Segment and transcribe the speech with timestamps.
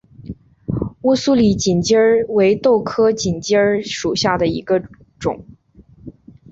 [1.01, 4.81] 乌苏里锦鸡儿为豆科锦鸡儿属下的一个
[5.19, 5.45] 种。